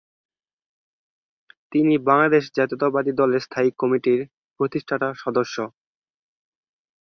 তিনি 1.71 1.93
বাংলাদেশ 2.07 2.43
জাতীয়তাবাদী 2.57 3.11
দলের 3.13 3.41
স্থায়ী 3.45 3.69
কমিটির 3.79 4.19
প্রতিষ্ঠাতা 4.59 5.07
সদস্য। 5.23 5.55